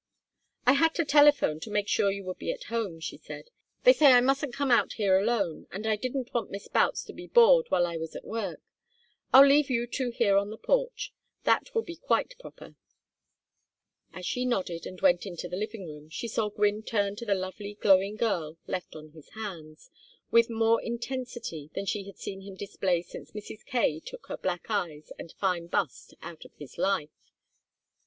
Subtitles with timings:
[0.65, 3.51] "I had to telephone to make sure you would be at home," she said.
[3.83, 7.13] "They say I mustn't come out here alone, and I didn't want Miss Boutts to
[7.13, 8.61] be bored while I was at work.
[9.31, 11.13] I'll leave you two here on the porch.
[11.43, 12.75] That will be quite proper."
[14.11, 17.35] As she nodded and went into the living room she saw Gwynne turn to the
[17.35, 19.91] lovely glowing girl left on his hands,
[20.31, 23.63] with more intensity than she had seen him display since Mrs.
[23.67, 27.27] Kaye took her black eyes and fine bust out of his life.